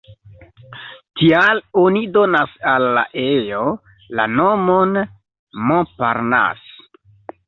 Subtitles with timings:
[1.19, 3.61] Tial oni donas al la ejo
[4.21, 4.97] la nomon
[5.73, 7.37] "Montparnasse.